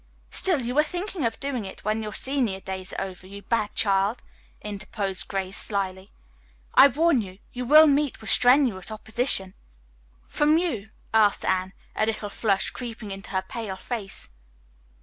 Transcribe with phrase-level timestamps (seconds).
[0.31, 3.75] "Still, you are thinking of doing it when your senior days are over, you bad
[3.75, 4.23] child,"
[4.63, 6.11] interposed Grace slyly.
[6.73, 9.53] "I warn you, you will meet with strenuous opposition."
[10.27, 14.27] "From you?" asked Anne, a little flush creeping into her pale face.